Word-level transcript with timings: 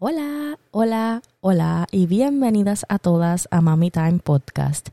Hola, 0.00 0.58
hola, 0.72 1.22
hola 1.40 1.86
y 1.92 2.06
bienvenidas 2.06 2.84
a 2.88 2.98
todas 2.98 3.46
a 3.52 3.60
Mami 3.60 3.92
Time 3.92 4.18
Podcast. 4.18 4.88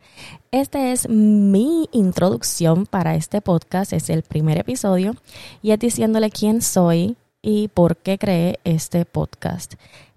Esta 0.51 0.91
es 0.91 1.09
mi 1.09 1.89
introducción 1.91 2.85
para 2.85 3.15
este 3.15 3.41
podcast, 3.41 3.93
es 3.93 4.11
el 4.11 4.21
primer 4.21 4.59
episodio 4.59 5.15
y 5.63 5.71
es 5.71 5.79
diciéndole 5.79 6.29
quién 6.29 6.61
soy 6.61 7.17
y 7.41 7.69
por 7.69 7.97
qué 7.97 8.19
creé 8.19 8.59
este 8.63 9.05
podcast. 9.05 9.73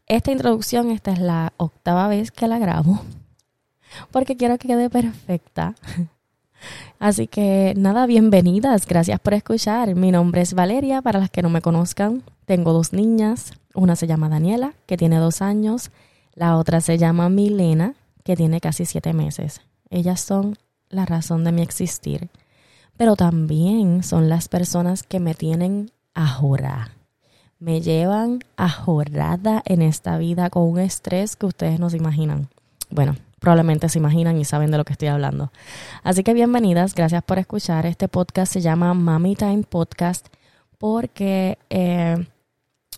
Esta 0.06 0.30
introducción, 0.30 0.90
esta 0.90 1.12
es 1.12 1.18
la 1.18 1.54
octava 1.56 2.06
vez 2.08 2.30
que 2.30 2.46
la 2.46 2.58
grabo 2.58 3.00
porque 4.10 4.36
quiero 4.36 4.58
que 4.58 4.68
quede 4.68 4.90
perfecta. 4.90 5.76
Así 6.98 7.26
que 7.26 7.72
nada, 7.74 8.04
bienvenidas, 8.04 8.86
gracias 8.86 9.18
por 9.18 9.32
escuchar. 9.32 9.94
Mi 9.94 10.12
nombre 10.12 10.42
es 10.42 10.52
Valeria, 10.52 11.00
para 11.00 11.20
las 11.20 11.30
que 11.30 11.40
no 11.40 11.48
me 11.48 11.62
conozcan, 11.62 12.22
tengo 12.44 12.74
dos 12.74 12.92
niñas, 12.92 13.52
una 13.74 13.96
se 13.96 14.06
llama 14.06 14.28
Daniela, 14.28 14.74
que 14.86 14.96
tiene 14.96 15.18
dos 15.18 15.42
años, 15.42 15.90
la 16.34 16.56
otra 16.56 16.80
se 16.80 16.98
llama 16.98 17.28
Milena, 17.28 17.94
que 18.24 18.36
tiene 18.36 18.60
casi 18.60 18.86
siete 18.86 19.12
meses. 19.12 19.60
Ellas 19.90 20.20
son 20.20 20.56
la 20.88 21.04
razón 21.04 21.44
de 21.44 21.52
mi 21.52 21.62
existir, 21.62 22.30
pero 22.96 23.16
también 23.16 24.02
son 24.02 24.28
las 24.28 24.48
personas 24.48 25.02
que 25.02 25.20
me 25.20 25.34
tienen 25.34 25.90
a 26.14 26.26
jorar. 26.26 26.92
Me 27.58 27.80
llevan 27.80 28.40
a 28.56 28.68
jorada 28.68 29.62
en 29.64 29.82
esta 29.82 30.18
vida 30.18 30.50
con 30.50 30.64
un 30.64 30.78
estrés 30.78 31.36
que 31.36 31.46
ustedes 31.46 31.80
no 31.80 31.90
se 31.90 31.96
imaginan. 31.96 32.48
Bueno, 32.90 33.16
probablemente 33.40 33.88
se 33.88 33.98
imaginan 33.98 34.38
y 34.38 34.44
saben 34.44 34.70
de 34.70 34.78
lo 34.78 34.84
que 34.84 34.92
estoy 34.92 35.08
hablando. 35.08 35.52
Así 36.02 36.22
que 36.22 36.34
bienvenidas, 36.34 36.94
gracias 36.94 37.22
por 37.22 37.38
escuchar. 37.38 37.86
Este 37.86 38.08
podcast 38.08 38.52
se 38.52 38.60
llama 38.60 38.94
Mami 38.94 39.36
Time 39.36 39.62
Podcast 39.62 40.26
porque 40.78 41.58
eh, 41.70 42.26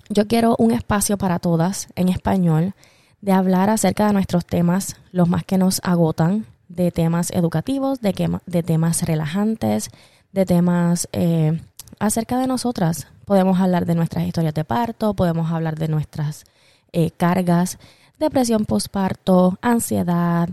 yo 0.09 0.27
quiero 0.27 0.57
un 0.59 0.73
espacio 0.73 1.19
para 1.19 1.39
todas 1.39 1.89
en 1.97 2.09
español 2.09 2.75
de 3.21 3.33
hablar 3.33 3.71
acerca 3.71 4.07
de 4.07 4.13
nuestros 4.13 4.47
temas, 4.47 4.97
los 5.11 5.29
más 5.29 5.45
que 5.45 5.59
nos 5.59 5.81
agotan, 5.83 6.47
de 6.69 6.91
temas 6.91 7.31
educativos, 7.31 8.01
de, 8.01 8.41
de 8.47 8.63
temas 8.63 9.03
relajantes, 9.03 9.91
de 10.33 10.47
temas 10.47 11.09
eh, 11.13 11.61
acerca 11.99 12.39
de 12.39 12.47
nosotras. 12.47 13.09
Podemos 13.25 13.61
hablar 13.61 13.87
de 13.87 13.95
nuestras 13.95 14.27
historias 14.27 14.55
de 14.55 14.65
parto, 14.65 15.15
podemos 15.15 15.51
hablar 15.51 15.79
de 15.79 15.89
nuestras 15.89 16.45
eh, 16.93 17.11
cargas, 17.11 17.79
depresión 18.19 18.65
postparto, 18.65 19.59
ansiedad, 19.63 20.49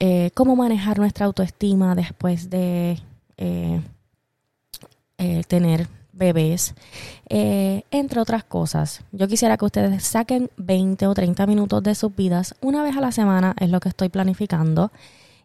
eh, 0.00 0.30
cómo 0.34 0.56
manejar 0.56 0.98
nuestra 0.98 1.26
autoestima 1.26 1.94
después 1.94 2.50
de 2.50 3.00
tener 5.48 5.88
bebés, 6.16 6.74
eh, 7.28 7.82
entre 7.90 8.20
otras 8.20 8.44
cosas. 8.44 9.02
Yo 9.12 9.28
quisiera 9.28 9.56
que 9.56 9.64
ustedes 9.64 10.04
saquen 10.04 10.50
20 10.56 11.06
o 11.06 11.14
30 11.14 11.46
minutos 11.46 11.82
de 11.82 11.94
sus 11.94 12.14
vidas 12.14 12.54
una 12.60 12.82
vez 12.82 12.96
a 12.96 13.00
la 13.00 13.12
semana, 13.12 13.54
es 13.58 13.70
lo 13.70 13.80
que 13.80 13.88
estoy 13.88 14.08
planificando, 14.08 14.90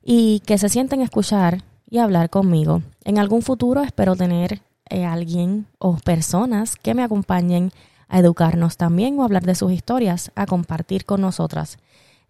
y 0.04 0.42
que 0.42 0.58
se 0.58 0.70
sienten 0.70 1.02
a 1.02 1.06
escuchar 1.06 1.64
y 1.90 1.98
hablar 1.98 2.30
conmigo. 2.30 2.82
En 3.04 3.18
algún 3.18 3.42
futuro 3.42 3.82
espero 3.82 4.16
tener 4.16 4.62
eh, 4.90 5.06
alguien 5.06 5.68
o 5.78 5.98
personas 5.98 6.76
que 6.76 6.94
me 6.94 7.04
acompañen 7.04 7.72
a 8.08 8.20
educarnos 8.20 8.78
también 8.78 9.20
o 9.20 9.24
hablar 9.24 9.44
de 9.44 9.56
sus 9.56 9.72
historias, 9.72 10.32
a 10.36 10.46
compartir 10.46 11.06
con 11.06 11.22
nosotras. 11.22 11.78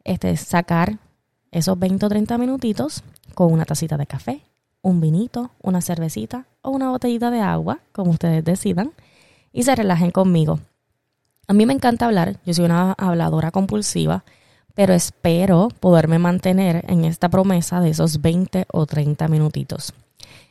Este, 0.04 0.36
sacar 0.38 1.00
esos 1.52 1.78
20 1.80 2.06
o 2.06 2.10
30 2.10 2.38
minutitos 2.38 3.04
con 3.34 3.52
una 3.52 3.66
tacita 3.66 3.98
de 3.98 4.08
café, 4.08 4.42
un 4.82 5.02
vinito, 5.02 5.52
una 5.62 5.82
cervecita 5.82 6.46
o 6.62 6.72
una 6.72 6.90
botellita 6.90 7.32
de 7.32 7.42
agua, 7.42 7.80
como 7.92 8.12
ustedes 8.12 8.44
decidan, 8.44 8.92
y 9.52 9.64
se 9.64 9.76
relajen 9.76 10.12
conmigo. 10.12 10.60
A 11.48 11.54
mí 11.54 11.66
me 11.66 11.74
encanta 11.74 12.06
hablar, 12.06 12.38
yo 12.46 12.54
soy 12.54 12.66
una 12.66 12.94
habladora 12.94 13.52
compulsiva, 13.52 14.24
pero 14.76 14.94
espero 14.94 15.70
poderme 15.80 16.20
mantener 16.20 16.86
en 16.88 17.06
esta 17.06 17.30
promesa 17.30 17.82
de 17.82 17.90
esos 17.90 18.22
20 18.22 18.66
o 18.72 18.86
30 18.86 19.28
minutitos. 19.28 19.94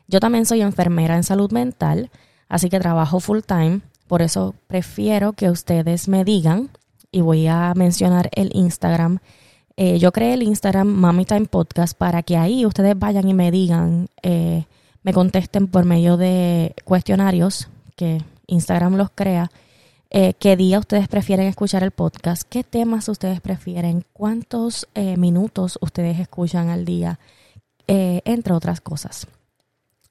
Yo 0.07 0.21
también 0.21 0.47
soy 0.47 0.63
enfermera 0.63 1.17
en 1.17 1.25
salud 1.25 1.53
mental, 1.53 2.11
así 2.49 2.69
que 2.69 2.81
trabajo 2.81 3.21
full 3.21 3.41
time, 3.47 3.81
por 4.07 4.23
eso 4.23 4.55
prefiero 4.67 5.33
que 5.33 5.51
ustedes 5.51 6.09
me 6.09 6.25
digan, 6.25 6.71
y 7.11 7.21
voy 7.21 7.47
a 7.47 7.73
mencionar 7.75 8.29
el 8.35 8.51
Instagram 8.55 9.21
eh, 9.81 10.01
yo 10.01 10.11
creé 10.11 10.35
el 10.35 10.43
Instagram 10.43 10.89
Mami 10.89 11.25
Time 11.25 11.47
Podcast 11.47 11.97
para 11.97 12.25
que 12.25 12.37
ahí 12.37 12.67
ustedes 12.67 12.99
vayan 12.99 13.29
y 13.29 13.33
me 13.33 13.53
digan, 13.53 14.09
eh, 14.25 14.65
me 15.03 15.13
contesten 15.13 15.69
por 15.69 15.85
medio 15.85 16.17
de 16.17 16.75
cuestionarios 16.85 17.69
que 17.97 18.23
Instagram 18.47 18.97
los 18.97 19.11
crea, 19.11 19.51
eh, 20.11 20.35
qué 20.39 20.57
día 20.57 20.79
ustedes 20.79 21.09
prefieren 21.09 21.47
escuchar 21.47 21.83
el 21.83 21.91
podcast, 21.91 22.43
qué 22.49 22.65
temas 22.65 23.09
ustedes 23.09 23.41
prefieren, 23.41 24.05
cuántos 24.13 24.89
minutos 24.95 25.79
ustedes 25.83 26.19
escuchan 26.19 26.71
al 26.71 26.85
día, 26.85 27.19
entre 27.87 28.55
otras 28.55 28.81
cosas. 28.81 29.27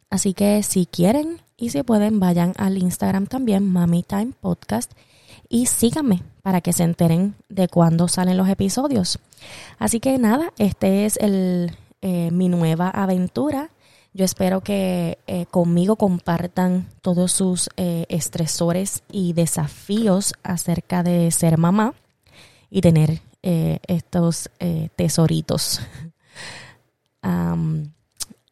Así 0.10 0.34
que 0.34 0.64
si 0.64 0.86
quieren 0.86 1.42
y 1.58 1.72
si 1.72 1.82
pueden, 1.84 2.20
vayan 2.20 2.54
al 2.58 2.78
Instagram 2.78 3.26
también, 3.26 3.70
Mami 3.72 4.04
Time 4.04 4.34
Podcast, 4.40 4.92
y 5.50 5.66
síganme 5.66 6.22
para 6.44 6.62
que 6.62 6.72
se 6.72 6.84
enteren 6.84 7.36
de 7.50 7.68
cuándo 7.68 8.08
salen 8.08 8.38
los 8.38 8.48
episodios. 8.48 9.20
Así 9.80 10.00
que 10.00 10.18
nada, 10.20 10.54
este 10.60 11.06
es 11.06 11.18
el, 11.18 11.76
eh, 12.02 12.30
mi 12.32 12.48
nueva 12.48 12.90
aventura. 12.90 13.72
Yo 14.18 14.26
espero 14.26 14.62
que 14.62 15.20
eh, 15.28 15.46
conmigo 15.46 15.96
compartan 15.96 16.88
todos 17.02 17.32
sus 17.32 17.70
eh, 17.78 18.06
estresores 18.10 19.04
y 19.12 19.34
desafíos 19.34 20.34
acerca 20.42 21.04
de 21.04 21.30
ser 21.32 21.58
mamá 21.58 21.94
y 22.70 22.82
tener 22.82 23.22
estos 23.44 24.50
tesoritos. 24.98 25.80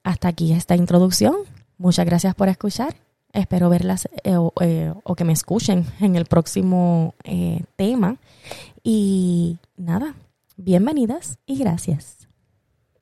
hasta 0.04 0.28
aquí 0.30 0.54
esta 0.54 0.78
introducción. 0.78 1.36
Muchas 1.78 2.06
gracias 2.06 2.34
por 2.34 2.48
escuchar 2.48 2.96
Espero 3.36 3.70
verlas 3.70 4.06
eh, 4.24 4.38
eh, 4.62 4.94
o, 5.04 5.16
que 5.16 5.26
me 5.26 5.34
escuchen 5.34 5.86
en 6.00 6.16
el 6.16 6.26
próximo 6.26 7.16
eh, 7.26 7.64
tema. 7.76 8.16
Y 8.82 9.58
nada, 9.76 10.16
bienvenidas 10.56 11.38
y 11.46 11.58
gracias. 11.58 12.25